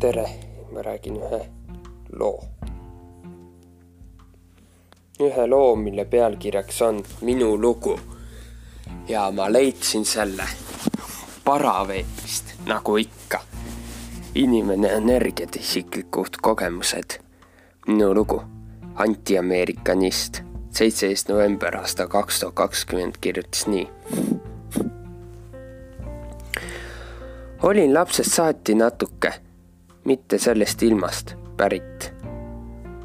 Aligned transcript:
tere, 0.00 0.26
ma 0.72 0.82
räägin 0.82 1.16
ühe 1.16 1.46
loo. 2.12 2.44
ühe 5.20 5.46
loo, 5.46 5.76
mille 5.76 6.04
pealkirjaks 6.04 6.82
on 6.82 7.02
Minu 7.20 7.60
lugu. 7.60 8.00
ja 9.08 9.30
ma 9.30 9.52
leidsin 9.52 10.04
selle 10.04 10.44
paraveebist, 11.44 12.44
nagu 12.66 12.96
ikka. 12.96 13.40
inimene, 14.34 14.88
energiat, 14.88 15.56
isiklikud 15.56 16.40
kogemused. 16.42 17.20
minu 17.86 18.14
lugu, 18.14 18.42
antiameerikanist, 18.94 20.40
seitseteist 20.70 21.28
november 21.28 21.76
aasta 21.76 22.06
kaks 22.06 22.40
tuhat 22.40 22.54
kakskümmend 22.54 23.14
kirjutas 23.20 23.66
nii 23.66 23.88
olin 27.62 27.94
lapsest 27.94 28.32
saati 28.32 28.74
natuke, 28.74 29.32
mitte 30.04 30.38
sellest 30.38 30.82
ilmast 30.82 31.34
pärit. 31.56 32.12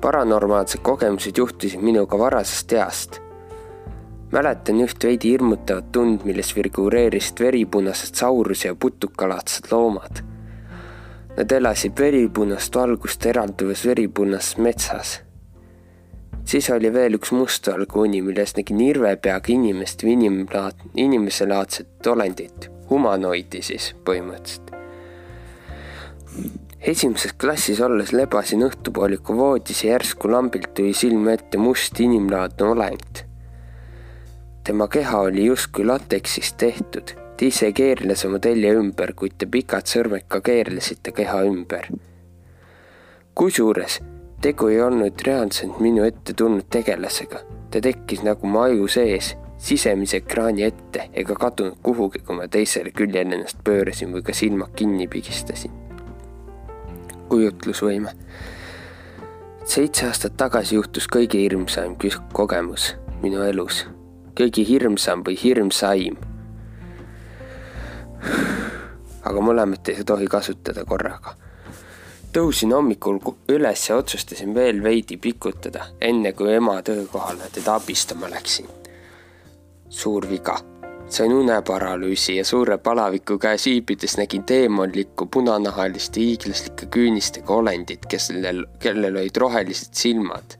paranormaalsed 0.02 0.80
kogemused 0.81 1.38
juhtusid 1.38 1.81
minuga 1.81 2.17
varasest 2.20 2.73
east. 2.73 3.20
mäletan 4.31 4.80
üht 4.84 5.03
veidi 5.03 5.31
hirmutavat 5.31 5.91
tund, 5.91 6.23
milles 6.26 6.53
figureerisid 6.53 7.39
veripunased 7.39 8.16
saurus 8.16 8.66
ja 8.66 8.76
putukalaadsed 8.76 9.72
loomad. 9.72 10.23
Nad 11.38 11.52
elasid 11.52 12.00
veripunast 12.00 12.76
valgust 12.76 13.25
eralduvas 13.25 13.86
veripunases 13.86 14.58
metsas. 14.58 15.22
siis 16.45 16.70
oli 16.70 16.94
veel 16.94 17.17
üks 17.17 17.31
mustvalge 17.31 18.00
uni, 18.00 18.22
milles 18.22 18.55
nägin 18.55 18.81
irvepeaga 18.81 19.53
inimest 19.53 20.03
või 20.03 20.16
inimlaad-, 20.20 20.88
inimeselaadset 20.95 22.08
olendit 22.08 22.70
humanoidi 22.89 23.62
siis 23.62 23.95
põhimõtteliselt. 24.05 24.72
Esimeses 26.85 27.34
klassis 27.34 27.80
olles 27.81 28.11
lebasin 28.14 28.61
õhtupooliku 28.67 29.33
voodis 29.38 29.80
ja 29.83 29.95
järsku 29.95 30.30
lambilt 30.30 30.73
tuli 30.78 30.94
silme 30.94 31.33
ette 31.33 31.58
must 31.58 32.00
inimlaadne 32.00 32.67
olend. 32.67 33.22
tema 34.64 34.88
keha 34.88 35.19
oli 35.19 35.45
justkui 35.45 35.86
lateksist 35.86 36.58
tehtud, 36.58 37.13
ta 37.38 37.45
ise 37.45 37.72
keerles 37.72 38.25
oma 38.25 38.39
telje 38.39 38.73
ümber, 38.78 39.13
kuid 39.17 39.33
ta 39.38 39.47
pikad 39.50 39.89
sõrmed 39.89 40.28
ka 40.28 40.41
keerlesid 40.45 41.02
ta 41.02 41.11
keha 41.11 41.41
ümber. 41.50 41.89
kusjuures 43.33 44.00
tegu 44.41 44.69
ei 44.69 44.81
olnud 44.81 45.25
reaalselt 45.25 45.80
minu 45.81 46.03
ette 46.06 46.33
tulnud 46.33 46.69
tegelasega, 46.69 47.41
ta 47.72 47.81
tekkis 47.81 48.22
nagu 48.22 48.45
mu 48.47 48.61
aju 48.61 48.88
sees 48.88 49.31
sisemise 49.58 50.22
ekraani 50.22 50.67
ette 50.67 51.09
ega 51.13 51.33
kadunud 51.33 51.81
kuhugi, 51.81 52.22
kui 52.22 52.38
ma 52.38 52.45
teisele 52.47 52.94
küljele 52.94 53.39
ennast 53.39 53.66
pöörasin 53.66 54.13
või 54.13 54.22
ka 54.22 54.38
silmad 54.38 54.78
kinni 54.78 55.09
pigistasin. 55.09 55.84
Kujutlusvõime. 57.30 58.12
seitse 59.66 60.06
aastat 60.08 60.38
tagasi 60.38 60.76
juhtus 60.76 61.08
kõige 61.08 61.42
hirmsam 61.42 61.95
kogemus 62.34 62.95
minu 63.22 63.42
elus. 63.44 63.86
kõige 64.36 64.68
hirmsam 64.68 65.23
või 65.23 65.38
hirmsaim. 65.44 66.18
aga 69.23 69.42
mõlemat 69.42 69.90
ei 69.90 70.03
tohi 70.03 70.28
kasutada 70.28 70.86
korraga 70.86 71.36
tõusin 72.34 72.73
hommikul 72.73 73.20
üles 73.50 73.90
ja 73.90 73.96
otsustasin 73.96 74.56
veel 74.56 74.84
veidi 74.84 75.18
pikutada, 75.18 75.86
enne 76.02 76.34
kui 76.34 76.53
ema 76.53 76.81
töökohale 76.81 77.48
teda 77.52 77.76
abistama 77.76 78.30
läksin 78.30 78.68
suur 79.90 80.28
viga. 80.30 80.58
Sain 81.09 81.34
uneparalüüsi 81.34 82.36
ja 82.36 82.45
suure 82.45 82.78
palaviku 82.78 83.38
käes 83.39 83.66
viibides 83.66 84.17
nägin 84.17 84.44
teemonlikku 84.44 85.25
punanahaliste 85.25 86.20
hiiglaslike 86.20 86.89
küünistega 86.92 87.53
olendit, 87.53 88.06
kellel, 88.09 88.66
kellel 88.80 89.16
olid 89.16 89.38
rohelised 89.38 89.94
silmad. 89.94 90.58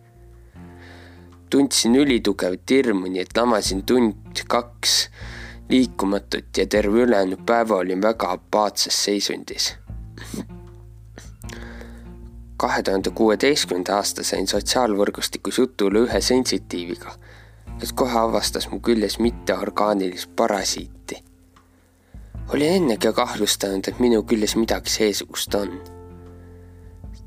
tundsin 1.50 1.96
ülitugevat 1.96 2.69
hirmu, 2.69 3.08
nii 3.08 3.22
et 3.22 3.38
lamasin 3.38 3.84
tund-kaks 3.86 4.96
liikumatut 5.69 6.58
ja 6.58 6.66
terve 6.68 7.06
ülejäänud 7.06 7.46
päeva 7.46 7.75
olin 7.75 8.02
väga 8.02 8.31
apaatses 8.31 9.03
seisundis 9.03 9.74
kahe 12.58 12.84
tuhande 12.84 13.09
kuueteistkümnenda 13.09 13.96
aasta 13.96 14.24
sain 14.24 14.48
sotsiaalvõrgustikus 14.48 15.59
jutule 15.59 16.06
ühe 16.08 16.22
sensitiiviga 16.22 17.16
kes 17.80 17.94
kohe 17.94 18.19
avastas 18.19 18.69
mu 18.72 18.80
küljes 18.80 19.19
mitteorgaanilist 19.19 20.30
parasiiti. 20.36 21.24
olin 22.53 22.74
ennegi 22.74 23.12
kahtlustanud, 23.13 23.88
et 23.88 24.00
minu 24.00 24.24
küljes 24.24 24.56
midagi 24.56 24.90
seesugust 24.90 25.56
on. 25.56 25.81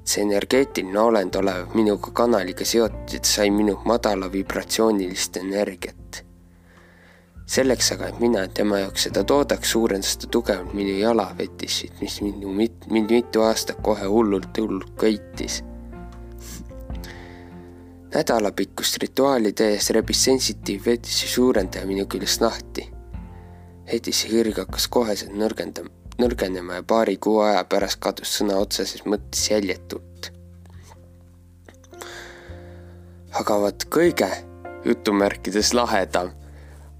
see 0.04 0.22
energeetiline 0.24 1.00
olend 1.00 1.34
olev 1.34 1.74
minuga 1.74 2.10
kanaliga 2.10 2.64
seotud 2.64 3.24
sai 3.24 3.50
minult 3.50 3.84
madala 3.84 4.32
vibratsioonilist 4.32 5.36
energiat. 5.36 6.24
selleks 7.46 7.92
aga, 7.92 8.08
et 8.08 8.20
mina 8.20 8.48
tema 8.48 8.78
jaoks 8.78 9.02
seda 9.02 9.24
toodaks, 9.24 9.70
suurendas 9.70 10.16
ta 10.16 10.26
tugevalt 10.26 10.72
minu 10.74 10.98
jalavetissit, 10.98 12.00
mis 12.00 12.20
minu 12.22 12.52
mit-, 12.52 12.86
mind 12.90 13.10
mitu 13.10 13.42
aastat 13.42 13.82
kohe 13.82 14.06
hullult, 14.06 14.56
hullult 14.58 14.96
köitis 14.96 15.62
nädalapikkust 18.14 18.96
rituaali 19.02 19.52
tehes 19.52 19.90
rebis 19.90 20.24
sensitiiv 20.24 20.86
Vetisi 20.86 21.28
suurendaja 21.28 21.86
minu 21.86 22.06
küljest 22.06 22.40
lahti. 22.40 22.88
Vetisi 23.92 24.30
hirg 24.32 24.58
hakkas 24.62 24.88
koheselt 24.88 25.36
nõrgendama, 25.36 25.90
nõrgenema 26.20 26.80
ja 26.80 26.82
paari 26.82 27.16
kuu 27.16 27.40
aja 27.44 27.64
pärast 27.64 28.00
kadus 28.00 28.38
sõna 28.40 28.58
otseses 28.64 29.04
mõttes 29.04 29.50
jäljetult. 29.50 30.04
aga 33.38 33.54
vot 33.60 33.84
kõige 33.94 34.26
jutumärkides 34.84 35.74
lahedam 35.74 36.32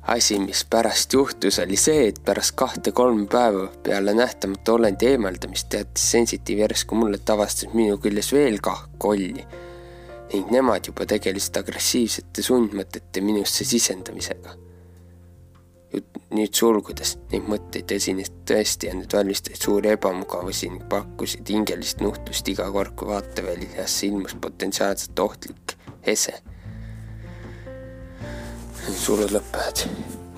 asi, 0.06 0.38
mis 0.38 0.60
pärast 0.70 1.12
juhtus, 1.12 1.58
oli 1.58 1.76
see, 1.76 2.08
et 2.08 2.20
pärast 2.24 2.54
kahte-kolme 2.54 3.26
päeva 3.26 3.66
peale 3.82 4.14
nähtamatu 4.14 4.76
olendi 4.76 5.08
eemaldamist 5.08 5.68
teatas 5.72 6.10
sensitiiv 6.10 6.62
järsku 6.62 6.94
mulle, 6.94 7.18
et 7.18 7.30
avastas 7.30 7.74
minu 7.74 7.98
küljes 7.98 8.30
veel 8.32 8.60
kah 8.62 8.86
kolli 8.98 9.46
ning 10.32 10.50
nemad 10.52 10.88
juba 10.88 11.06
tegelesid 11.08 11.56
agressiivsete 11.60 12.44
sundmõtete 12.44 13.22
minusse 13.24 13.64
sisendamisega. 13.68 14.56
nüüd 16.36 16.52
sulgudes 16.52 17.14
neid 17.32 17.46
mõtteid 17.48 17.94
esines 17.96 18.28
tõesti 18.48 18.90
ja 18.90 18.96
need 18.96 19.14
valmistasid 19.16 19.62
suuri 19.64 19.94
ebamugavusi 19.94 20.68
ning 20.68 20.84
pakkusid 20.90 21.48
hingelist 21.48 22.02
nuhtlust 22.04 22.50
iga 22.52 22.66
kord, 22.74 22.92
kui 22.92 23.08
vaateväljasse 23.08 24.10
ilmus 24.10 24.36
potentsiaalselt 24.36 25.24
ohtlik 25.24 25.76
ese. 26.04 26.36
sulud 28.88 29.32
lõpevad. 29.32 29.86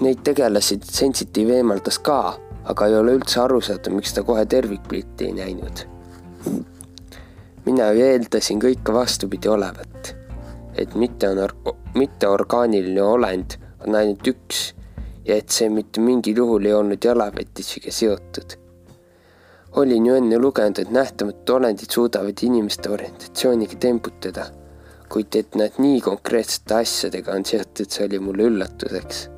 Neid 0.01 0.23
tegelasid 0.27 0.87
Sensitive 0.87 1.59
eemaldas 1.59 1.99
ka, 1.99 2.39
aga 2.65 2.87
ei 2.87 2.99
ole 3.03 3.19
üldse 3.19 3.43
aru 3.43 3.61
saada, 3.61 3.91
miks 3.91 4.15
ta 4.15 4.23
kohe 4.23 4.47
tervikpilti 4.47 5.27
ei 5.27 5.39
näinud 5.43 5.87
mina 7.67 7.91
ju 7.93 8.05
eeldasin 8.05 8.61
kõike 8.63 8.95
vastupidi 8.95 9.49
olevat. 9.49 10.15
et 10.75 10.95
mitte 10.95 11.29
on, 11.29 11.39
mitteorgaaniline 11.95 13.03
olend 13.03 13.57
on 13.87 13.95
ainult 13.95 14.29
üks 14.29 14.71
ja 15.27 15.37
et 15.37 15.53
see 15.53 15.69
mitte 15.73 16.01
mingil 16.01 16.39
juhul 16.43 16.69
ei 16.69 16.75
olnud 16.75 17.05
jalavetisega 17.05 17.93
seotud. 17.93 18.57
olin 19.77 20.07
ju 20.07 20.15
enne 20.15 20.39
lugenud, 20.39 20.79
et 20.79 20.91
nähtamatud 20.91 21.55
olendid 21.57 21.91
suudavad 21.91 22.43
inimeste 22.43 22.91
orientatsiooniga 22.91 23.77
tembutada, 23.81 24.47
kuid 25.09 25.37
et 25.37 25.55
nad 25.55 25.79
nii 25.79 26.01
konkreetsete 26.01 26.75
asjadega 26.75 27.37
on 27.37 27.45
seotud, 27.45 27.91
see 27.91 28.07
oli 28.07 28.19
mulle 28.19 28.49
üllatuseks. 28.51 29.29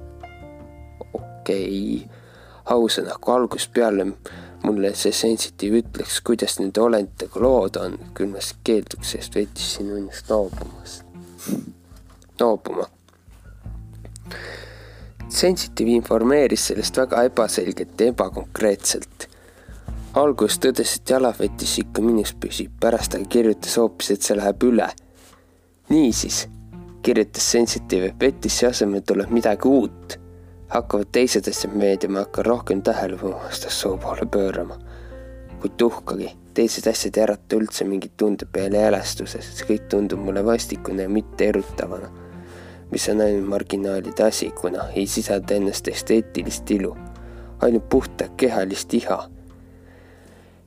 okei 1.13 1.69
okay., 2.05 2.21
ausõna, 2.65 3.19
kui 3.21 3.35
algusest 3.35 3.73
peale 3.75 4.07
mulle 4.63 4.93
see 4.99 5.13
sensitiiv 5.15 5.79
ütleks, 5.83 6.21
kuidas 6.25 6.59
nende 6.61 6.83
olenditega 6.83 7.41
lood 7.43 7.79
on, 7.81 7.97
küll 8.17 8.31
ma 8.31 8.43
siis 8.43 8.59
keelduks 8.67 9.15
sellest 9.15 9.39
veits 9.39 9.69
sinu 9.77 9.99
ennast 9.99 10.31
loobumast, 10.31 11.05
loobuma. 12.41 12.87
sensitiiv 15.33 15.89
informeeris 15.97 16.69
sellest 16.71 16.99
väga 17.03 17.25
ebaselgelt 17.29 18.01
ja 18.01 18.13
ebakonkreetselt. 18.13 19.29
alguses 20.15 20.59
tõdes, 20.61 20.97
et 20.97 21.11
jalavetis 21.11 21.79
ikka 21.83 22.03
minus 22.05 22.35
püsib, 22.39 22.73
pärast 22.81 23.15
aga 23.17 23.25
kirjutas 23.25 23.79
hoopis, 23.81 24.11
et 24.11 24.23
see 24.23 24.37
läheb 24.37 24.67
üle. 24.71 24.89
niisiis, 25.89 26.47
kirjutas 27.03 27.51
sensitiiv, 27.57 28.11
et 28.11 28.21
vetisse 28.21 28.67
asemel 28.67 29.03
tuleb 29.07 29.31
midagi 29.31 29.69
uut 29.69 30.22
hakkavad 30.73 31.11
teised 31.13 31.49
asjad 31.49 31.75
meeldima, 31.77 32.25
hakkan 32.25 32.47
rohkem 32.47 32.83
tähelepanu 32.83 33.37
vastassoo 33.45 33.97
poole 33.97 34.27
pöörama. 34.27 34.79
kuid 35.61 35.75
tuhkagi, 35.79 36.31
teised 36.55 36.87
asjad 36.91 37.17
ei 37.17 37.23
ärata 37.23 37.57
üldse 37.57 37.85
mingit 37.87 38.17
tunde 38.17 38.49
peale 38.53 38.81
jälestuses, 38.81 39.51
see 39.59 39.69
kõik 39.69 39.85
tundub 39.93 40.25
mulle 40.25 40.43
vastikune 40.45 41.05
ja 41.07 41.09
mitte 41.09 41.49
erutavana. 41.49 42.09
mis 42.91 43.09
on 43.09 43.21
ainult 43.21 43.49
marginaalide 43.49 44.25
asi, 44.25 44.51
kuna 44.51 44.89
ei 44.97 45.07
sisalda 45.07 45.55
ennast 45.55 45.89
esteetilist 45.89 46.71
ilu, 46.71 46.97
ainult 47.61 47.89
puhta 47.89 48.29
kehalist 48.37 48.95
iha. 48.95 49.29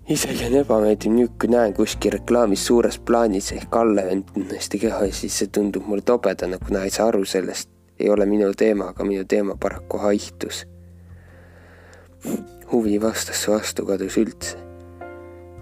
isegi 0.09 0.45
on 0.45 0.59
ebameeldiv 0.61 1.11
nüüd, 1.11 1.37
kui 1.41 1.49
näen 1.49 1.73
kuskil 1.73 2.11
reklaamis 2.11 2.65
suures 2.65 2.99
plaanis 2.99 3.51
ehk 3.51 3.75
allevendnaiste 3.75 4.77
keha, 4.77 5.07
siis 5.11 5.37
see 5.37 5.47
tundub 5.47 5.87
mulle 5.87 6.01
tobedana, 6.01 6.57
kuna 6.67 6.83
ei 6.83 6.89
saa 6.89 7.07
aru 7.07 7.25
sellest. 7.25 7.74
Ei 7.99 8.09
ole 8.09 8.25
minu 8.25 8.51
teema, 8.57 8.89
aga 8.91 9.05
minu 9.07 9.25
teema 9.25 9.55
paraku 9.59 9.97
haihtus. 9.97 10.65
huvi 12.71 13.01
vastasse 13.01 13.51
vastu 13.51 13.85
kadus 13.85 14.17
üldse. 14.17 14.57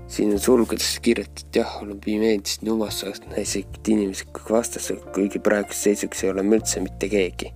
siin 0.08 0.32
on 0.32 0.40
sulgudes 0.40 1.00
kirjutatud 1.02 1.56
jah, 1.56 1.78
olen 1.84 2.00
pimeedist 2.00 2.62
numassast 2.62 3.26
naislikud 3.32 3.88
inimesed 3.88 4.32
kõik 4.32 4.52
vastased, 4.58 5.06
kuigi 5.14 5.40
praeguse 5.40 5.90
seisuks 5.90 6.24
ei 6.24 6.30
ole 6.32 6.44
ma 6.44 6.60
üldse 6.60 6.84
mitte 6.84 7.10
keegi. 7.10 7.54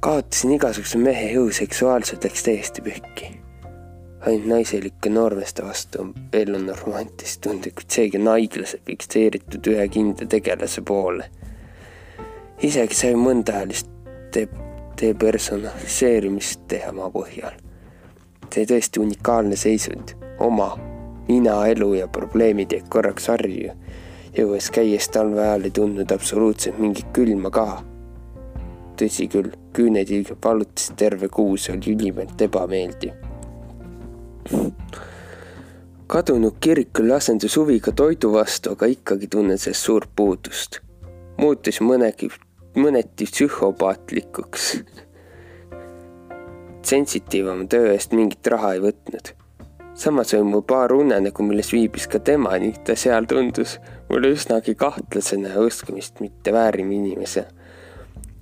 kaotasin 0.00 0.58
igasuguse 0.58 0.98
mehe 0.98 1.32
jõu, 1.32 1.50
seksuaalselt 1.52 2.24
läks 2.24 2.46
täiesti 2.48 2.84
pühki 2.84 3.34
ainult 4.26 4.46
naiselike 4.46 5.10
noormeeste 5.10 5.64
vastu 5.64 6.00
on 6.00 6.12
veel 6.32 6.54
on 6.56 6.70
romantilist 6.80 7.40
tundlikud, 7.44 7.88
seegi 7.96 8.20
on 8.20 8.30
haiglaselt 8.32 8.84
fikseeritud 8.88 9.68
ühe 9.72 9.88
kindla 9.92 10.28
tegelase 10.30 10.82
poole. 10.82 11.28
Isegi 12.62 12.94
sai 12.94 13.14
mõnda 13.18 13.58
ajalist 13.58 13.88
de-, 14.34 14.48
depersonaliseerimist 15.00 16.66
teha 16.68 16.92
maa 16.92 17.10
põhjal. 17.10 17.56
see 18.54 18.66
tõesti 18.70 19.00
unikaalne 19.02 19.56
seisund, 19.58 20.14
oma 20.38 20.76
mina, 21.28 21.56
elu 21.66 21.94
ja 21.94 22.08
probleemid 22.08 22.72
jäid 22.72 22.88
korraks 22.88 23.26
harju. 23.28 23.72
jõues 24.36 24.70
käies 24.70 25.08
talve 25.08 25.42
ajal 25.42 25.64
ei 25.64 25.70
tundnud 25.70 26.12
absoluutselt 26.12 26.78
mingit 26.78 27.10
külma 27.12 27.50
ka. 27.50 27.82
tõsi 28.96 29.28
küll, 29.28 29.50
küüned 29.72 30.10
ilmselt 30.10 30.44
valutasid 30.44 30.96
terve 30.96 31.28
kuu, 31.28 31.56
see 31.56 31.74
oli 31.74 31.96
ülimalt 31.96 32.40
ebameeldiv 32.40 33.14
kadunud 36.06 36.58
kirikul 36.60 37.10
asendus 37.10 37.56
huviga 37.56 37.92
toidu 37.92 38.32
vastu, 38.32 38.74
aga 38.76 38.86
ikkagi 38.86 39.26
tunnen 39.26 39.58
sellest 39.58 39.86
suurt 39.88 40.10
puudust. 40.16 40.80
muutus 41.40 41.80
mõnegi, 41.80 42.28
mõneti 42.74 43.26
psühhopaatlikuks. 43.30 44.82
sensitiivama 46.84 47.64
töö 47.64 47.92
eest 47.92 48.12
mingit 48.12 48.46
raha 48.46 48.74
ei 48.74 48.80
võtnud. 48.80 49.32
samas 49.94 50.34
oli 50.34 50.42
mul 50.42 50.62
paar 50.62 50.92
unenägu, 50.92 51.42
milles 51.42 51.72
viibis 51.72 52.06
ka 52.06 52.18
tema 52.18 52.58
ning 52.58 52.76
ta 52.84 52.96
seal 52.96 53.26
tundus 53.26 53.78
mulle 54.10 54.34
üsnagi 54.34 54.74
kahtlasena 54.74 55.48
ja 55.48 55.60
uskumist 55.60 56.20
mitte 56.20 56.52
vääriv 56.52 56.90
inimesena. 56.90 57.48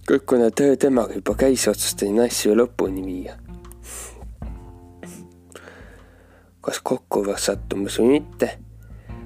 kuid 0.09 0.27
kuna 0.27 0.51
töö 0.51 0.77
temaga 0.77 1.15
juba 1.15 1.35
käis, 1.35 1.69
otsustasin 1.69 2.21
asju 2.21 2.55
lõpuni 2.55 3.05
viia 3.07 3.37
kas 6.63 6.79
kokkuvõttes 6.79 7.49
sattumus 7.51 7.99
või 7.99 8.21
mitte, 8.21 8.53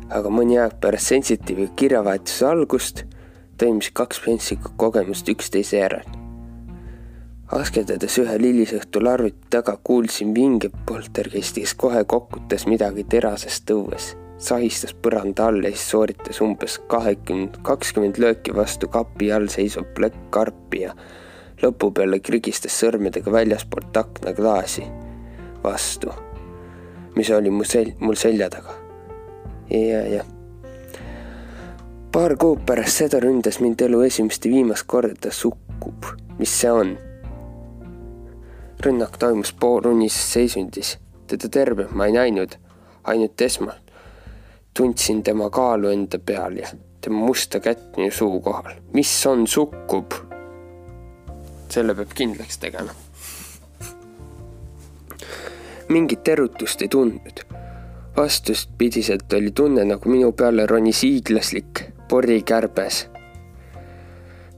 aga 0.09 0.31
mõni 0.33 0.57
aeg 0.61 0.79
pärast 0.81 1.13
Sensitiivi 1.13 1.69
kirjavahetuse 1.77 2.47
algust 2.49 3.05
toimus 3.59 3.91
kaks 3.93 4.21
pentslikku 4.25 4.73
kogemust 4.77 5.29
üksteise 5.29 5.81
järel. 5.81 6.07
askeldades 7.53 8.19
ühel 8.19 8.43
hilisõhtul 8.43 9.07
arvuti 9.07 9.51
taga 9.51 9.77
kuulsin 9.85 10.35
vinge 10.35 10.71
poltergeisti, 10.87 11.63
kes 11.63 11.75
kohe 11.75 12.05
kokutas 12.05 12.67
midagi 12.67 13.05
terasest 13.05 13.71
õues, 13.71 14.11
sahistas 14.39 14.95
põranda 14.95 15.47
all 15.47 15.63
ja 15.63 15.71
siis 15.71 15.89
sooritas 15.91 16.41
umbes 16.41 16.79
kahekümne, 16.91 17.63
kakskümmend 17.63 18.19
lööki 18.19 18.55
vastu 18.57 18.89
kapi 18.89 19.33
all 19.33 19.49
seisvat 19.53 19.95
plekk-karpi 19.95 20.85
ja 20.85 20.95
lõpu 21.63 21.93
peale 21.95 22.21
krigistas 22.21 22.77
sõrmedega 22.83 23.33
väljaspoolt 23.33 24.05
aknaklaasi 24.05 24.87
vastu 25.65 26.13
mis 27.17 27.31
oli 27.31 27.51
mu 27.51 27.65
sel-, 27.65 27.95
mul 28.01 28.15
selja 28.15 28.49
taga. 28.53 28.77
ja, 29.71 30.01
jah. 30.07 30.36
Paar 32.17 32.33
kuud 32.41 32.63
pärast 32.65 33.03
seda 33.03 33.19
ründas 33.21 33.59
mind 33.61 33.83
elu 33.85 33.99
esimest 34.07 34.47
ja 34.47 34.49
viimast 34.49 34.87
korda 34.89 35.29
sukkub. 35.31 36.05
mis 36.39 36.53
see 36.61 36.71
on? 36.73 36.95
rünnak 38.85 39.19
toimus 39.21 39.51
poolunises 39.53 40.33
seisundis. 40.33 40.95
teda 41.27 41.49
terve 41.49 41.85
ma 41.91 42.07
ei 42.07 42.13
näinud, 42.13 42.55
ainult 43.05 43.41
esmalt. 43.41 43.93
tundsin 44.75 45.23
tema 45.23 45.51
kaalu 45.51 45.91
enda 45.93 46.19
peal 46.19 46.57
ja 46.57 46.71
tema 47.01 47.19
musta 47.27 47.61
kätt 47.61 47.97
minu 47.97 48.11
suu 48.11 48.41
kohal. 48.41 48.81
mis 48.93 49.27
on 49.27 49.47
sukkub? 49.47 50.17
selle 51.69 51.95
peab 51.95 52.15
kindlaks 52.15 52.59
tegema 52.59 52.95
mingit 55.89 56.29
erutust 56.29 56.83
ei 56.83 56.89
tundnud. 56.89 57.45
vastuspidiselt 58.17 59.33
oli 59.33 59.51
tunne, 59.51 59.85
nagu 59.85 60.09
minu 60.09 60.33
peale 60.33 60.67
ronis 60.67 61.03
hiiglaslik 61.03 61.85
porikärbes. 62.09 63.09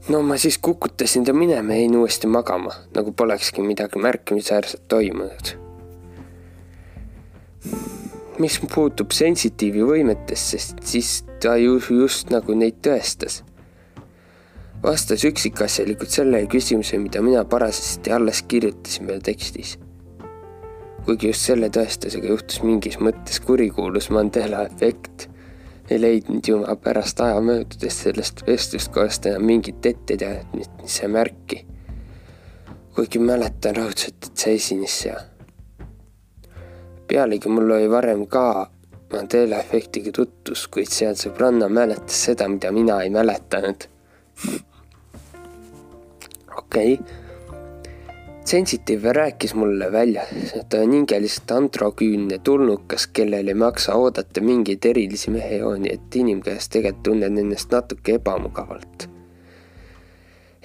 no 0.09 0.21
ma 0.21 0.37
siis 0.37 0.57
kukutasin 0.57 1.25
ta 1.25 1.33
minema 1.33 1.73
ja 1.73 1.79
jäin 1.79 1.97
uuesti 1.97 2.27
magama, 2.27 2.71
nagu 2.95 3.11
polekski 3.11 3.61
midagi 3.61 3.99
märkimisväärset 3.99 4.87
toimunud. 4.87 5.57
mis 8.39 8.61
puutub 8.73 9.11
sensitiivi 9.11 9.83
võimetesse, 9.83 10.57
siis 10.81 11.25
ta 11.41 11.57
ju 11.57 11.79
just 11.89 12.29
nagu 12.29 12.55
neid 12.55 12.79
tõestas 12.87 13.43
vastas 14.83 15.25
üksikasjalikult 15.27 16.09
sellele 16.09 16.47
küsimusele, 16.47 17.03
mida 17.03 17.21
mina 17.21 17.43
parasjagu 17.45 18.15
alles 18.15 18.41
kirjutasin 18.47 19.07
veel 19.07 19.21
tekstis 19.21 19.77
kuigi 21.09 21.31
just 21.31 21.47
selle 21.47 21.71
tõestusega 21.73 22.29
juhtus 22.29 22.61
mingis 22.61 22.99
mõttes 23.01 23.39
kurikuulus 23.41 24.11
Mandela 24.13 24.61
efekt, 24.67 25.25
ei 25.89 26.01
leidnud 26.01 26.47
ju 26.47 26.59
ma 26.61 26.75
pärast 26.75 27.19
aja 27.25 27.41
möödudes 27.41 28.01
sellest 28.03 28.43
vestluskohast 28.47 29.25
enam 29.25 29.45
mingit 29.45 29.85
etteteadmisse 29.85 31.07
märki. 31.07 31.65
kuigi 32.95 33.19
mäletan 33.19 33.75
raudselt, 33.75 34.25
et 34.25 34.37
see 34.37 34.55
esines 34.55 34.99
seal. 35.01 35.21
pealegi 37.07 37.49
mul 37.49 37.71
oli 37.71 37.89
varem 37.89 38.27
ka 38.27 38.71
Mandela 39.13 39.57
efektiga 39.57 40.11
tutvus, 40.13 40.67
kuid 40.67 40.91
seal 40.93 41.15
sõbranna 41.17 41.65
mäletas 41.69 42.19
seda, 42.25 42.45
mida 42.47 42.69
mina 42.71 42.99
ei 43.01 43.09
mäletanud. 43.09 43.87
okei 46.61 46.93
okay 46.93 47.28
Sensitive 48.49 49.13
rääkis 49.13 49.53
mulle 49.53 49.91
välja, 49.91 50.21
et 50.57 50.69
ta 50.69 50.77
on 50.81 50.91
hingeliselt 50.91 51.51
androküünne 51.51 52.39
tulnukas, 52.43 53.03
kellel 53.13 53.47
ei 53.47 53.53
maksa 53.53 53.93
oodata 53.93 54.41
mingeid 54.41 54.85
erilisi 54.89 55.29
mehejooni, 55.29 55.91
et 55.93 56.15
inimkäes 56.15 56.69
tegelikult 56.69 57.03
tunnen 57.03 57.37
ennast 57.37 57.71
natuke 57.71 58.15
ebamugavalt. 58.17 59.05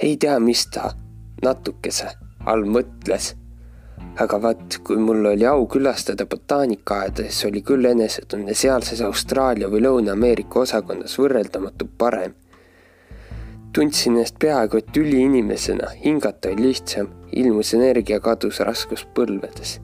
ei 0.02 0.16
tea, 0.16 0.38
mis 0.40 0.66
ta 0.66 0.94
natukese 1.44 2.08
all 2.46 2.64
mõtles. 2.64 3.34
aga 4.20 4.40
vaat, 4.42 4.78
kui 4.84 4.96
mul 4.96 5.26
oli 5.34 5.46
au 5.46 5.66
külastada 5.66 6.24
botaanikaaeda, 6.26 7.28
siis 7.28 7.44
oli 7.50 7.60
küll 7.62 7.84
enesetunne 7.84 8.54
sealses 8.54 9.00
Austraalia 9.00 9.68
või 9.68 9.84
Lõuna-Ameerika 9.84 10.64
osakonnas 10.64 11.18
võrreldamatult 11.18 11.98
parem 11.98 12.32
tundsin 13.74 14.12
ennast 14.12 14.36
peaaegu 14.38 14.76
et 14.76 14.96
üliinimesena, 14.96 15.88
hingata 16.04 16.48
oli 16.48 16.62
lihtsam, 16.62 17.08
ilmus 17.36 17.74
energia 17.74 18.20
kadus 18.20 18.60
raskus 18.60 19.06
põlvedes. 19.14 19.80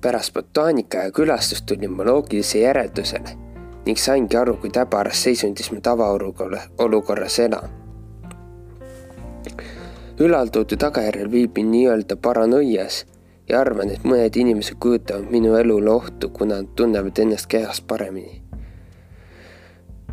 pärast 0.00 0.34
botaanika 0.34 0.98
ja 0.98 1.10
külastust 1.10 1.66
tulin 1.66 1.92
ma 1.92 2.04
loogilise 2.04 2.58
järeldusele 2.58 3.30
ning 3.86 3.98
saingi 3.98 4.36
aru, 4.36 4.56
kui 4.60 4.70
täbaras 4.70 5.22
seisundis 5.22 5.70
ma 5.72 5.80
tavaolukorras 5.80 7.38
elan. 7.38 7.70
ülaltoodu 10.20 10.76
tagajärjel 10.76 11.30
viibin 11.30 11.70
nii-öelda 11.70 12.16
paranoias 12.16 13.06
ja 13.48 13.60
arvan, 13.60 13.90
et 13.90 14.04
mõned 14.04 14.36
inimesed 14.36 14.76
kujutavad 14.80 15.30
minu 15.30 15.56
elule 15.56 15.90
ohtu, 15.90 16.28
kuna 16.28 16.62
nad 16.62 16.76
tunnevad 16.76 17.18
ennast 17.18 17.46
kehas 17.46 17.80
paremini 17.80 18.43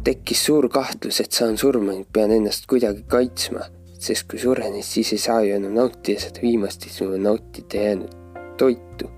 tekkis 0.03 0.45
suur 0.45 0.67
kahtlus, 0.69 1.19
et 1.21 1.31
saan 1.31 1.57
surma 1.61 1.93
ning 1.93 2.07
pean 2.13 2.31
ennast 2.33 2.65
kuidagi 2.69 3.03
kaitsma, 3.09 3.67
sest 4.01 4.27
kui 4.29 4.39
suren, 4.41 4.77
siis 4.85 5.13
ei 5.13 5.21
saa 5.21 5.41
ju 5.45 5.55
enam 5.57 5.75
nautida 5.77 6.23
seda 6.23 6.41
viimast, 6.41 6.87
siis 6.87 7.01
mul 7.05 7.19
nautida 7.21 7.85
jäänud 7.85 8.15
toitu. 8.57 9.09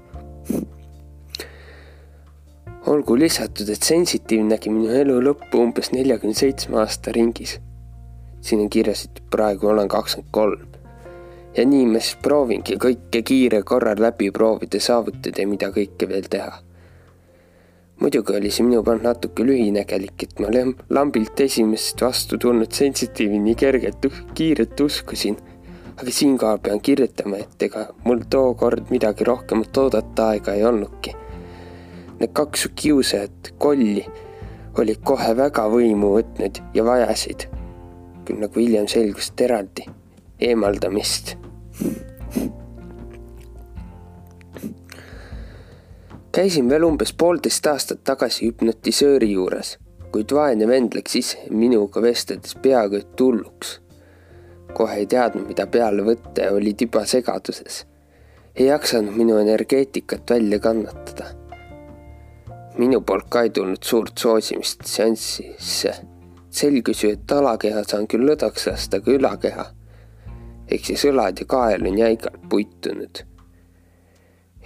olgu 2.94 3.16
lisatud, 3.16 3.70
et 3.72 3.84
Sensitive 3.84 4.44
nägi 4.44 4.70
minu 4.70 4.90
elu 4.92 5.22
lõppu 5.24 5.62
umbes 5.64 5.94
neljakümne 5.96 6.36
seitsme 6.36 6.82
aasta 6.82 7.14
ringis. 7.16 7.60
siin 8.42 8.60
on 8.60 8.70
kirjas, 8.70 9.06
et 9.06 9.24
praegu 9.32 9.68
olen 9.68 9.88
kakskümmend 9.88 10.32
kolm. 10.32 10.68
ja 11.58 11.66
nii 11.66 11.86
ma 11.86 12.04
siis 12.04 12.20
proovingi 12.22 12.76
kõike 12.76 13.24
kiire 13.24 13.64
korral 13.64 14.02
läbi 14.04 14.32
proovida, 14.32 14.80
saavutada 14.80 15.42
ja 15.42 15.48
mida 15.48 15.72
kõike 15.72 16.10
veel 16.10 16.28
teha 16.30 16.60
muidugi 18.04 18.36
oli 18.36 18.52
see 18.52 18.66
minu 18.68 18.82
poolt 18.84 19.06
natuke 19.06 19.46
lühinägelik, 19.48 20.26
et 20.26 20.40
ma 20.44 20.50
lambilt 20.98 21.40
esimesest 21.40 22.02
vastu 22.04 22.38
tulnud 22.38 22.72
sensitiivi 22.76 23.40
nii 23.40 23.56
kergelt, 23.56 24.08
kiirelt 24.36 24.80
uskusin. 24.80 25.38
aga 25.94 26.12
siinkohal 26.12 26.58
pean 26.58 26.82
kirjutama, 26.82 27.38
et 27.38 27.64
ega 27.64 27.84
mul 28.04 28.24
tookord 28.30 28.90
midagi 28.90 29.24
rohkemat 29.24 29.78
oodata 29.78 30.30
aega 30.34 30.56
ei 30.58 30.66
olnudki. 30.66 31.14
Need 32.20 32.34
kaks 32.34 32.68
kiusajat 32.76 33.54
kolli 33.58 34.06
olid 34.78 35.04
kohe 35.06 35.36
väga 35.38 35.68
võimu 35.70 36.16
võtnud 36.16 36.60
ja 36.74 36.86
vajasid, 36.86 37.46
küll 38.26 38.42
nagu 38.42 38.60
hiljem 38.60 38.90
selgus, 38.90 39.30
et 39.30 39.46
eraldi 39.48 39.86
eemaldamist. 40.50 41.38
Käisin 46.34 46.70
veel 46.70 46.84
umbes 46.84 47.14
poolteist 47.14 47.68
aastat 47.70 48.00
tagasi 48.10 48.48
hüpnotisööri 48.48 49.30
juures, 49.32 49.76
kuid 50.14 50.32
vaene 50.34 50.66
vend 50.68 50.96
läks 50.98 51.16
ise 51.20 51.42
minuga 51.54 52.02
vesteldes 52.02 52.56
peaaegu 52.62 52.98
et 53.02 53.22
hulluks. 53.22 53.80
kohe 54.74 54.96
ei 54.98 55.06
teadnud, 55.06 55.46
mida 55.46 55.68
peale 55.68 56.02
võtta 56.02 56.48
ja 56.48 56.54
oli 56.58 56.74
tiba 56.74 57.06
segaduses. 57.06 57.86
ei 58.56 58.66
jaksanud 58.66 59.14
minu 59.18 59.38
energeetikat 59.38 60.30
välja 60.30 60.60
kannatada. 60.60 61.26
minu 62.78 63.02
poolt 63.02 63.30
ka 63.30 63.42
ei 63.42 63.50
tulnud 63.50 63.84
suurt 63.84 64.18
soosimist 64.18 64.86
seansisse. 64.86 65.94
selgus 66.50 67.04
ju, 67.04 67.12
et 67.12 67.32
alakeha 67.32 67.84
saan 67.84 68.08
küll 68.08 68.26
lõdvaks 68.30 68.68
lasta, 68.72 68.98
aga 68.98 69.12
ülakeha 69.12 69.66
ehk 70.68 70.86
siis 70.86 71.06
õlad 71.06 71.40
ja 71.40 71.46
kael 71.46 71.86
on 71.88 71.98
jäigalt 71.98 72.50
puitunud 72.50 73.22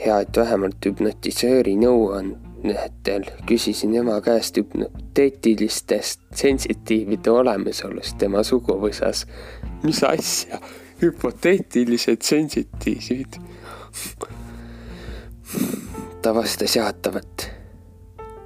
hea, 0.06 0.20
et 0.22 0.38
vähemalt 0.38 0.86
hüpnotisööri 0.86 1.76
nõuannetel 1.80 3.26
küsisin 3.50 3.96
ema 3.98 4.20
käest 4.26 4.60
hüpnoteetilistest 4.60 6.22
sensitiivide 6.38 7.32
olemasolust 7.32 8.18
tema 8.22 8.44
suguvõsas. 8.44 9.26
mis 9.84 10.04
asja, 10.04 10.60
hüpoteetilised 11.02 12.22
sensitiivid? 12.22 13.40
ta 16.22 16.36
vastas 16.36 16.76
jaatavat. 16.76 17.50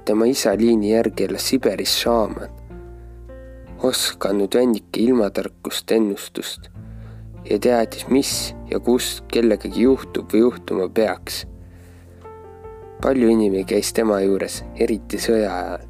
tema 0.04 0.26
isa 0.26 0.56
liini 0.56 0.92
järgi 0.92 1.24
elas 1.24 1.48
Siberis 1.48 1.96
šaaman, 2.04 2.50
osanud 3.82 4.54
vännike 4.54 5.00
ilmatarkust 5.00 5.90
ennustust 5.90 6.71
ja 7.50 7.58
teadis, 7.58 8.06
mis 8.08 8.54
ja 8.70 8.80
kus 8.80 9.22
kellegagi 9.32 9.82
juhtub 9.82 10.32
või 10.32 10.44
juhtuma 10.46 10.88
peaks. 10.88 11.46
palju 13.02 13.28
inimesi 13.28 13.64
käis 13.64 13.92
tema 13.92 14.20
juures, 14.22 14.62
eriti 14.78 15.18
sõja 15.18 15.54
ajal. 15.56 15.86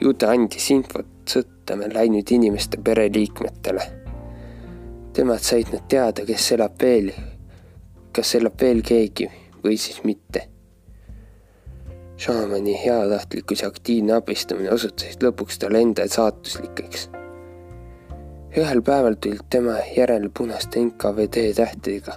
ju 0.00 0.12
ta 0.12 0.30
andis 0.30 0.70
infot 0.70 1.06
sõtta 1.26 1.76
läinud 1.94 2.30
inimeste 2.30 2.78
pereliikmetele. 2.84 3.82
Temad 5.12 5.42
said 5.42 5.72
nad 5.72 5.88
teada, 5.88 6.24
kes 6.24 6.52
elab 6.52 6.78
veel, 6.82 7.10
kas 8.12 8.34
elab 8.34 8.60
veel 8.60 8.82
keegi 8.82 9.30
või 9.64 9.76
siis 9.76 10.04
mitte. 10.04 10.46
šaamani 12.16 12.74
heatahtlikkus 12.84 13.62
ja 13.62 13.68
aktiivne 13.68 14.12
abistamine 14.12 14.70
osutusid 14.70 15.22
lõpuks 15.24 15.58
talle 15.58 15.80
enda 15.80 16.08
saatuslikeks 16.08 17.08
ühel 18.58 18.80
päeval 18.82 19.14
tulid 19.22 19.46
tema 19.50 19.76
järele 19.96 20.30
punaste 20.34 20.80
NKVD 20.82 21.52
tähtedega 21.54 22.16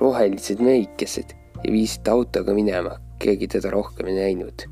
rohelised 0.00 0.60
meikesed 0.60 1.32
ja 1.64 1.72
viisid 1.72 2.08
autoga 2.12 2.54
minema, 2.54 2.98
keegi 3.22 3.48
teda 3.48 3.70
rohkem 3.70 4.10
ei 4.10 4.18
näinud. 4.18 4.66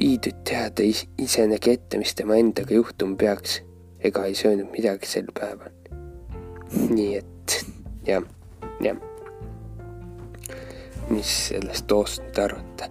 viidud 0.00 0.36
teada 0.48 0.82
ise 1.18 1.46
nägi 1.46 1.74
ette, 1.74 1.98
mis 1.98 2.14
tema 2.14 2.38
endaga 2.40 2.74
juhtuma 2.74 3.16
peaks, 3.16 3.60
ega 4.00 4.24
ei 4.24 4.34
söönud 4.34 4.70
midagi 4.72 5.06
sel 5.06 5.28
päeval. 5.34 5.72
nii 6.90 7.16
et 7.16 7.64
jah, 8.06 8.24
jah. 8.80 8.96
mis 11.10 11.32
sellest 11.48 11.86
toost 11.86 12.22
nüüd 12.22 12.44
arvata? 12.48 12.88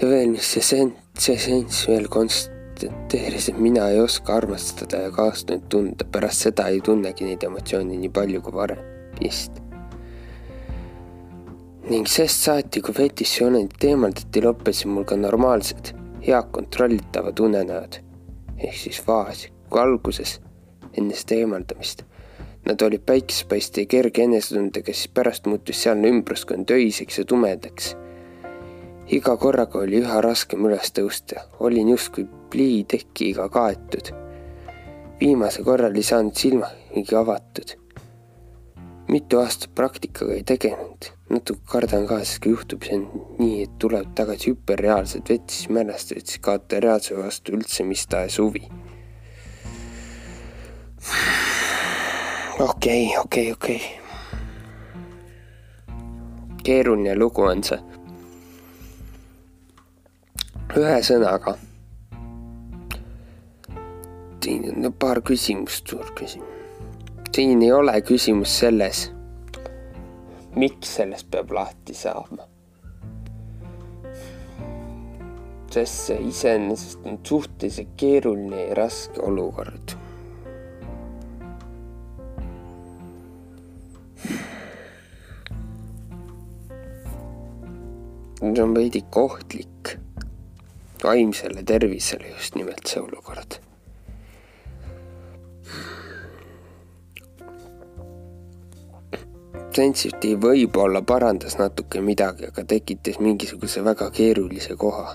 ja 0.00 0.08
veel, 0.08 0.32
mis 0.34 0.56
see 0.56 0.64
sent-, 0.64 1.04
see 1.18 1.38
senss 1.38 1.86
veel 1.88 2.08
konst-, 2.08 2.59
konstateeris, 2.80 3.48
et 3.48 3.58
mina 3.58 3.88
ei 3.88 4.00
oska 4.00 4.36
armastada 4.36 4.96
ja 5.04 5.10
kaastunnet 5.10 5.68
tunda, 5.68 6.04
pärast 6.04 6.46
seda 6.46 6.68
ei 6.68 6.80
tunnegi 6.80 7.24
neid 7.24 7.42
emotsioone 7.44 7.96
nii 7.96 8.08
palju 8.08 8.40
kui 8.42 8.54
varem, 8.54 8.82
vist. 9.20 9.60
ning 11.90 12.06
sest 12.06 12.44
saati, 12.46 12.80
kui 12.80 12.94
fetišiolendid 12.94 13.88
eemaldati, 13.88 14.42
lõppesid 14.44 14.92
mul 14.92 15.04
ka 15.04 15.16
normaalsed, 15.18 15.94
head 16.22 16.52
kontrollitavad 16.54 17.40
unenäod 17.40 17.98
ehk 18.60 18.76
siis 18.76 19.00
faas, 19.02 19.48
kui 19.68 19.80
alguses, 19.80 20.38
enne 20.94 21.16
seda 21.16 21.40
eemaldamist 21.40 22.04
Nad 22.64 22.82
olid 22.84 23.00
päikesepaiste 23.08 23.80
ja 23.80 23.88
kerge 23.88 24.22
enesetundega, 24.22 24.92
siis 24.92 25.08
pärast 25.08 25.46
muutus 25.48 25.80
sealne 25.82 26.10
ümbruskond 26.12 26.70
öiseks 26.70 27.18
ja 27.18 27.24
tumedaks. 27.24 27.94
Iga 29.10 29.36
korraga 29.36 29.80
oli 29.82 29.98
üha 30.04 30.20
raskem 30.22 30.64
üles 30.68 30.92
tõusta, 30.94 31.42
olin 31.58 31.88
justkui 31.90 32.26
pliitekiga 32.50 33.48
kaetud. 33.50 34.12
viimase 35.20 35.62
korral 35.62 35.96
ei 35.96 36.02
saanud 36.02 36.34
silmagi 36.34 37.16
avatud. 37.16 37.74
mitu 39.08 39.38
aastat 39.40 39.74
praktikaga 39.74 40.32
ei 40.34 40.44
tegelenud, 40.46 41.10
natuke 41.30 41.60
kardan 41.66 42.06
ka, 42.06 42.18
sest 42.22 42.42
kui 42.42 42.52
juhtub 42.52 42.82
see 42.86 42.98
nii, 43.38 43.62
et 43.64 43.78
tuleb 43.82 44.14
tagasi 44.14 44.50
hüperreaalsed 44.52 45.28
vett, 45.28 45.50
siis 45.50 45.68
mälestused, 45.68 46.26
siis 46.26 46.38
kaotab 46.38 46.82
reaalsuse 46.84 47.18
vastu 47.18 47.52
üldse 47.58 47.84
mis 47.84 48.06
tahes 48.06 48.38
huvi. 48.38 48.68
okei 52.58 53.06
okay,, 53.06 53.18
okei 53.18 53.52
okay,, 53.52 53.52
okei 53.52 53.76
okay. 53.76 53.98
keeruline 56.62 57.18
lugu 57.18 57.42
on 57.42 57.64
see. 57.64 57.89
Ühesõnaga 60.76 61.56
siin 64.44 64.92
paar 64.98 65.20
küsimust, 65.22 65.88
suur 65.88 66.12
küsimus. 66.16 66.48
siin 67.34 67.62
ei 67.62 67.72
ole 67.72 68.00
küsimus 68.02 68.52
selles, 68.58 69.10
miks 70.56 70.96
sellest 70.96 71.30
peab 71.30 71.52
lahti 71.52 71.94
saama. 71.94 72.46
sest 75.70 76.06
see 76.06 76.22
iseenesest 76.26 77.04
on 77.06 77.18
suhteliselt 77.26 77.92
keeruline 77.96 78.64
ja 78.64 78.74
raske 78.74 79.20
olukord. 79.22 79.96
see 88.40 88.62
on 88.62 88.74
veidi 88.74 89.04
ohtlik 89.14 89.98
vaimsele 91.04 91.62
tervisele 91.66 92.32
just 92.36 92.54
nimelt 92.60 92.86
see 92.86 93.02
olukord 93.02 93.60
Sensitiiv 99.70 100.40
võib-olla 100.42 100.98
parandas 101.06 101.54
natuke 101.54 102.00
midagi, 102.02 102.48
aga 102.50 102.64
tekitas 102.66 103.20
mingisuguse 103.22 103.84
väga 103.86 104.08
keerulise 104.10 104.74
koha. 104.76 105.12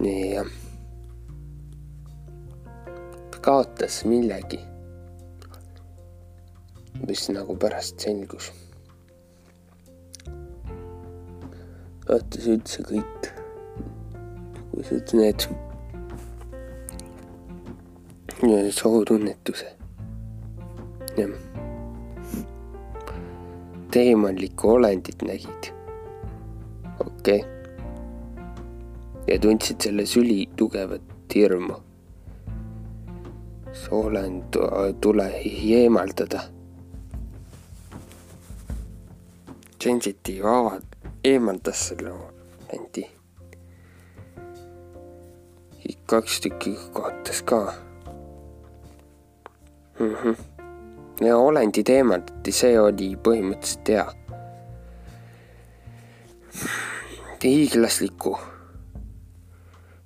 nii 0.00 0.32
jah. 0.32 0.48
kaotas 3.46 4.00
millegi, 4.04 4.58
mis 7.06 7.28
nagu 7.30 7.56
pärast 7.56 8.00
selgus. 8.02 8.50
Kaotas 12.06 12.46
üldse 12.46 12.82
kõik, 12.86 13.28
kuidas 14.70 15.14
need 15.16 15.46
sohutunnetuse 18.76 19.66
jah. 21.16 21.32
teemanlikku 23.90 24.70
olendit 24.76 25.22
nägid. 25.26 25.72
okei 27.00 27.40
okay.. 27.40 27.40
ja 29.26 29.38
tundsid 29.42 29.80
selles 29.80 30.16
ülitugevat 30.16 31.34
hirmu. 31.34 31.74
soolend 33.72 34.60
tule 35.00 35.30
eemaldada. 35.44 36.40
sensitiiv 39.82 40.44
avad-, 40.44 40.95
eemaldas 41.26 41.88
selle 41.88 42.12
vendi. 42.70 43.06
kaks 46.06 46.40
tükki 46.40 46.76
kohtas 46.92 47.42
ka 47.42 47.74
mm. 50.00 50.14
-hmm. 50.14 50.36
ja 51.26 51.36
olendid 51.36 51.88
eemaldati, 51.88 52.52
see 52.52 52.78
oli 52.80 53.08
põhimõtteliselt 53.16 53.88
hea. 53.88 54.06
hiiglasliku 57.42 58.38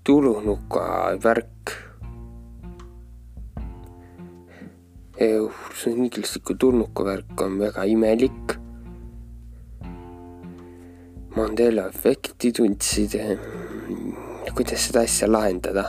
tulunuka 0.05 0.85
värk 1.25 1.77
hiiglasliku 5.21 6.55
tulnuka 6.55 7.05
värk 7.05 7.41
on 7.41 7.59
väga 7.59 7.85
imelik 7.85 8.60
Mandela 11.41 11.87
efekti 11.89 12.53
tundsid. 12.53 13.15
kuidas 14.55 14.83
seda 14.87 15.01
asja 15.01 15.29
lahendada? 15.33 15.85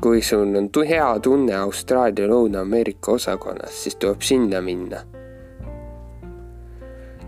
kui 0.00 0.22
sul 0.22 0.54
on 0.54 0.70
hea 0.86 1.08
tunne 1.18 1.56
Austraalia 1.56 2.28
Lõuna-Ameerika 2.30 3.16
osakonnas, 3.18 3.82
siis 3.82 3.96
tuleb 3.96 4.22
sinna 4.22 4.60
minna. 4.60 5.02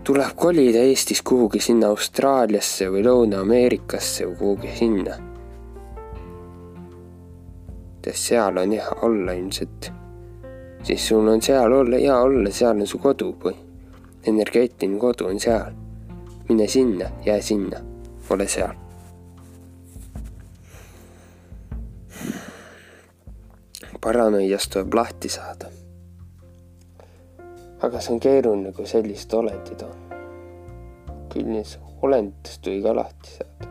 tuleb 0.03 0.35
kolida 0.35 0.79
Eestis 0.79 1.21
kuhugi 1.21 1.59
sinna 1.59 1.91
Austraaliasse 1.91 2.87
või 2.87 3.03
Lõuna-Ameerikasse 3.03 4.25
või 4.25 4.35
kuhugi 4.35 4.75
sinna. 4.79 5.19
sest 8.05 8.23
seal 8.31 8.57
on 8.57 8.71
hea 8.71 8.91
olla 9.01 9.31
ilmselt. 9.31 9.98
Siis 10.83 11.07
sul 11.07 11.27
on 11.27 11.41
seal 11.41 11.71
olla, 11.71 11.97
hea 11.97 12.19
olla, 12.19 12.51
seal 12.51 12.81
on 12.81 12.87
su 12.87 12.97
kodu 12.97 13.33
või 13.43 13.55
energeetiline 14.27 14.99
kodu 14.99 15.27
on 15.27 15.39
seal. 15.39 15.73
mine 16.49 16.67
sinna, 16.67 17.09
jää 17.25 17.41
sinna, 17.41 17.79
ole 18.29 18.47
seal 18.47 18.73
paranoiast 24.01 24.71
tuleb 24.73 24.93
lahti 24.93 25.29
saada. 25.29 25.67
aga 27.81 27.99
see 28.01 28.13
on 28.13 28.19
keeruline, 28.19 28.71
kui 28.75 28.87
sellised 28.87 29.33
olendid 29.33 29.83
on. 29.83 29.95
küll 31.33 31.51
neist 31.51 31.79
olenditest 32.01 32.61
tuli 32.63 32.81
ka 32.83 32.95
lahti 32.95 33.35
saada. 33.37 33.69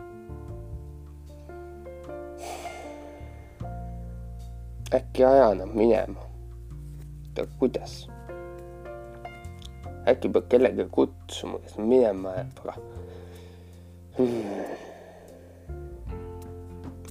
äkki 4.93 5.25
aja 5.25 5.53
nad 5.53 5.73
minema. 5.73 6.28
Aga 7.43 7.59
kuidas? 7.59 8.07
äkki 10.09 10.29
peab 10.33 10.47
kellegagi 10.49 10.89
kutsuma, 10.91 11.59
kes 11.63 11.77
minema 11.77 12.33
ajab, 12.33 12.61
aga 12.63 12.73
hmm. 14.17 14.63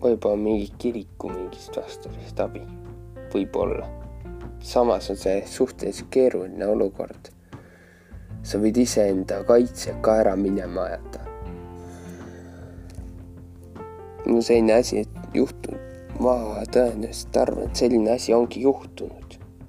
võib-olla 0.03 0.41
mingi 0.41 0.69
kiriku 0.83 1.31
mingist 1.33 1.77
vastasest 1.77 2.41
abi 2.43 2.65
võib-olla. 3.33 3.87
samas 4.61 5.11
on 5.11 5.17
see 5.21 5.43
suhteliselt 5.47 6.11
keeruline 6.11 6.67
olukord. 6.67 7.31
sa 8.43 8.59
võid 8.59 8.79
iseenda 8.81 9.43
kaitse 9.45 9.95
ka 10.03 10.19
ära 10.23 10.37
minema 10.37 10.89
ajada. 10.89 11.21
no 14.27 14.41
selline 14.43 14.75
asi 14.81 15.05
juhtunud, 15.35 15.81
ma 16.21 16.65
tõenäoliselt 16.73 17.37
arvan, 17.37 17.69
et 17.69 17.77
selline 17.77 18.17
asi 18.17 18.35
ongi 18.35 18.65
juhtunud 18.65 19.28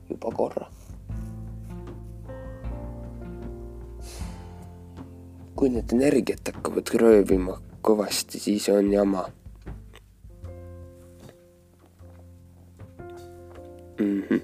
juba 0.10 0.32
korra. 0.32 0.70
kui 5.60 5.68
need 5.70 5.92
energiat 5.92 6.48
hakkavad 6.48 6.88
röövima 7.02 7.58
kõvasti, 7.84 8.40
siis 8.40 8.70
on 8.72 8.94
jama 8.94 9.26
mm. 14.00 14.22
-hmm. 14.22 14.42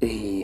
ei, 0.00 0.35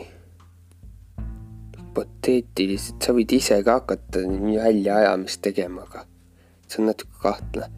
hüpoteetiliselt, 2.23 3.03
sa 3.03 3.13
võid 3.13 3.31
ise 3.35 3.57
ka 3.63 3.79
hakata 3.79 4.19
väljaajamist 4.23 5.41
tegema, 5.41 5.83
aga 5.83 6.05
see 6.67 6.79
on 6.81 6.87
natuke 6.87 7.19
kahtlane 7.21 7.69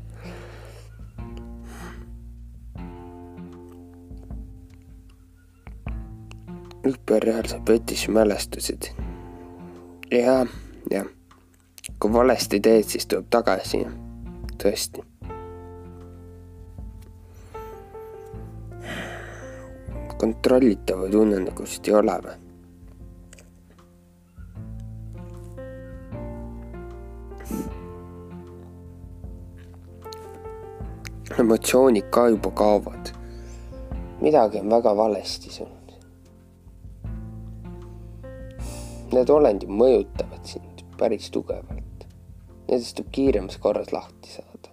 hüperreaalse 6.86 7.60
petissi 7.65 8.12
mälestused. 8.12 8.91
jah, 10.12 10.47
jah. 10.91 11.05
kui 11.99 12.13
valesti 12.13 12.60
teed, 12.60 12.84
siis 12.84 13.08
tuleb 13.08 13.25
tagasi. 13.29 13.86
tõesti. 14.62 15.01
kontrollitavaid 20.17 21.13
unenägusid 21.13 21.88
ei 21.89 21.93
ole 21.93 22.13
või? 22.23 22.44
Emotsioonid 31.39 32.04
ka 32.10 32.28
juba 32.28 32.52
kaovad. 32.52 33.10
midagi 34.21 34.60
on 34.60 34.69
väga 34.69 34.98
valesti 34.98 35.50
sul. 35.50 35.67
Need 39.12 39.30
olendid 39.30 39.69
mõjutavad 39.69 40.48
sind 40.48 40.82
päris 41.00 41.30
tugevalt. 41.32 42.06
Nendest 42.67 42.95
tuleb 42.98 43.12
kiiremas 43.12 43.58
korras 43.62 43.91
lahti 43.93 44.32
saada. 44.32 44.71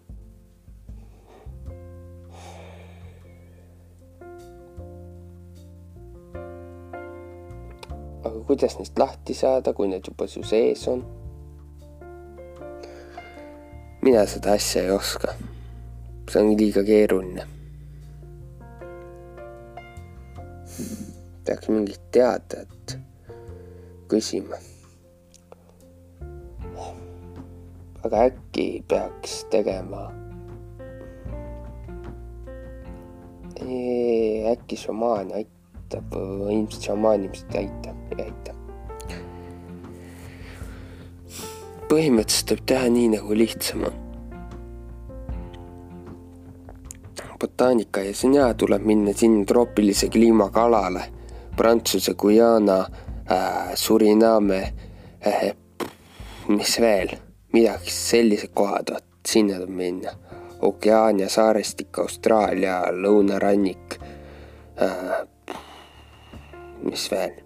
aga 8.22 8.38
kuidas 8.46 8.78
neist 8.78 8.98
lahti 8.98 9.34
saada, 9.34 9.72
kui 9.74 9.88
need 9.90 10.06
juba 10.06 10.26
su 10.26 10.42
sees 10.46 10.86
on? 10.88 11.02
mina 14.02 14.26
seda 14.26 14.54
asja 14.58 14.82
ei 14.82 14.90
oska. 14.90 15.34
See 16.32 16.40
on 16.40 16.56
liiga 16.56 16.82
keeruline. 16.84 17.44
peaks 21.44 21.68
mingit 21.68 22.00
teadjat 22.14 22.94
küsima. 24.08 24.56
aga 28.04 28.22
äkki 28.28 28.84
peaks 28.88 29.34
tegema. 29.52 30.06
äkki 34.52 34.76
šamaan 34.76 35.34
aitab, 35.36 36.16
ilmselt 36.16 36.88
šamaan 36.88 37.26
ilmselt 37.26 37.54
ei 37.54 37.66
aita, 37.66 37.94
ei 38.16 38.24
aita. 38.24 38.56
põhimõtteliselt 41.92 42.48
tuleb 42.48 42.64
teha 42.72 42.88
nii, 42.96 43.12
nagu 43.18 43.36
lihtsam 43.36 43.84
on. 43.90 44.11
Botaanika 47.42 48.00
ja 48.06 48.12
hea, 48.22 48.54
tuleb 48.54 48.84
minna 48.86 49.12
sinna 49.12 49.44
troopilise 49.44 50.08
kliimaga 50.08 50.64
alale, 50.64 51.02
Prantsuse 51.56 52.14
Guyana 52.14 52.78
äh, 53.30 53.74
Suriname 53.74 54.60
äh,, 55.26 55.52
mis 56.48 56.80
veel, 56.80 57.16
midagi 57.52 57.90
sellised 57.90 58.54
kohad, 58.54 58.94
vot 58.94 59.04
sinna 59.28 59.58
tuleb 59.58 59.76
minna. 59.76 60.14
Okeaania 60.62 61.28
saarestik, 61.28 61.98
Austraalia 61.98 62.80
lõunarannik 62.94 63.98
äh,. 64.78 65.26
mis 66.82 67.10
veel, 67.10 67.40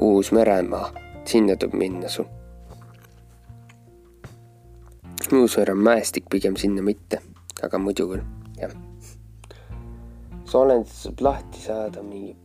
Uus-Meremaa, 0.00 0.92
sinna 1.24 1.56
tuleb 1.56 1.74
minna 1.74 2.08
sul. 2.08 2.30
Uus-Mere 5.32 5.74
mäestik 5.74 6.24
pigem 6.30 6.56
sinna 6.56 6.82
mitte, 6.82 7.20
aga 7.62 7.78
muidu 7.78 8.08
küll, 8.10 8.22
jah. 10.50 10.52
soolendist 10.52 11.02
saab 11.06 11.20
lahti 11.20 11.60
saada 11.60 12.02
mingi 12.02 12.36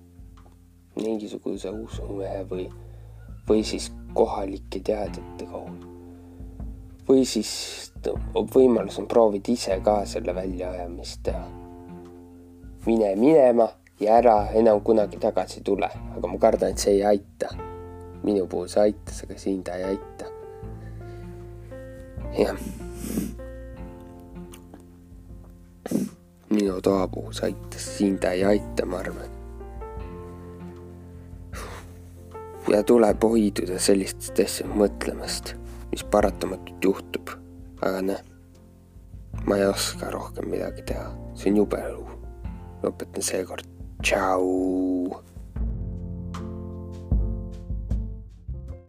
mingisuguse 0.95 1.69
usumehe 1.69 2.45
või, 2.49 2.69
või 3.49 3.63
siis 3.63 3.91
kohalike 4.13 4.79
teadjate 4.79 5.45
kaudu. 5.51 5.91
või 7.07 7.25
siis 7.25 7.91
võimalus 8.53 8.99
on 8.99 9.07
proovida 9.07 9.51
ise 9.51 9.79
ka 9.83 10.05
selle 10.05 10.35
väljaajamist 10.35 11.23
teha. 11.23 11.47
mine 12.85 13.15
minema 13.15 13.69
ja 13.99 14.17
ära 14.17 14.51
enam 14.53 14.81
kunagi 14.81 15.17
tagasi 15.17 15.61
tule, 15.63 15.89
aga 16.17 16.27
ma 16.27 16.37
kardan, 16.39 16.71
et 16.71 16.79
see 16.79 16.93
ei 16.93 17.03
aita. 17.03 17.49
minu 18.23 18.47
puhul 18.47 18.67
see 18.67 18.81
aitas, 18.81 19.23
aga 19.23 19.37
siin 19.37 19.63
ta 19.63 19.75
ei 19.75 19.83
aita. 19.83 20.25
jah. 22.37 22.57
Minu 26.49 26.81
toa 26.81 27.07
puhul 27.07 27.33
see 27.33 27.49
aitas, 27.51 27.89
siin 27.97 28.19
ta 28.19 28.35
ei 28.35 28.45
aita, 28.45 28.85
ma 28.85 29.01
arvan 29.01 29.35
ja 32.73 32.83
tuleb 32.83 33.23
hoiduda 33.23 33.79
sellistest 33.79 34.39
asjadest 34.39 34.77
mõtlemast, 34.79 35.53
mis 35.91 36.03
paratamatult 36.11 36.83
juhtub. 36.83 37.29
aga 37.81 38.01
noh, 38.01 38.21
ma 39.45 39.57
ei 39.59 39.67
oska 39.67 40.09
rohkem 40.09 40.49
midagi 40.49 40.85
teha, 40.89 41.11
see 41.37 41.51
on 41.51 41.61
jube 41.61 41.81
õlu. 41.91 42.05
lõpetan 42.83 43.25
seekord 43.25 43.69
tšau. 44.01 44.84